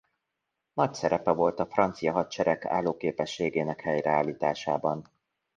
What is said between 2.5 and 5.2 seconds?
állóképességének helyreállításában.